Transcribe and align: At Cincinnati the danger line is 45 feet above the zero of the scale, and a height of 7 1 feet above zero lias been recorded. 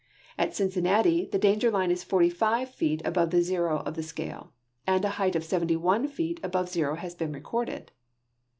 At 0.35 0.55
Cincinnati 0.55 1.29
the 1.31 1.37
danger 1.37 1.69
line 1.69 1.91
is 1.91 2.03
45 2.03 2.73
feet 2.73 3.03
above 3.05 3.29
the 3.29 3.43
zero 3.43 3.81
of 3.81 3.93
the 3.93 4.01
scale, 4.01 4.51
and 4.87 5.05
a 5.05 5.09
height 5.21 5.35
of 5.35 5.43
7 5.43 5.69
1 5.79 6.07
feet 6.07 6.39
above 6.41 6.69
zero 6.69 6.95
lias 6.95 7.13
been 7.13 7.31
recorded. 7.33 7.91